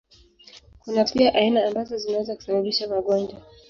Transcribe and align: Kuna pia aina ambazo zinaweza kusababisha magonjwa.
Kuna 0.79 1.03
pia 1.05 1.33
aina 1.33 1.65
ambazo 1.67 1.97
zinaweza 1.97 2.35
kusababisha 2.35 2.87
magonjwa. 2.87 3.41